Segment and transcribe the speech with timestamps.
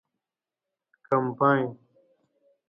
[1.07, 1.67] کمپاین